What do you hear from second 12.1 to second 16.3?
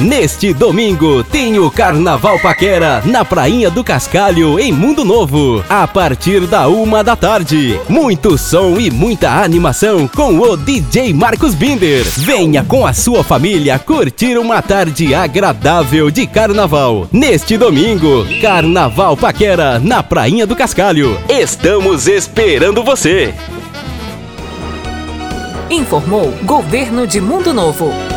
Venha com a sua família curtir uma tarde agradável de